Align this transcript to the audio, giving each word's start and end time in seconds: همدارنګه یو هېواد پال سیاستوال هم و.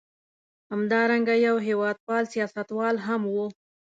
همدارنګه 0.71 1.35
یو 1.47 1.55
هېواد 1.67 1.97
پال 2.05 2.23
سیاستوال 2.33 2.95
هم 3.05 3.21
و. 3.33 3.35